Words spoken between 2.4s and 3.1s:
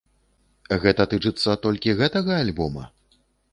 альбома?